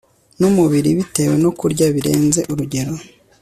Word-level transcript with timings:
numubiri 0.39 0.89
bitewe 0.97 1.35
no 1.43 1.51
kurya 1.59 1.85
birenze 1.95 2.39
urugero 2.51 2.93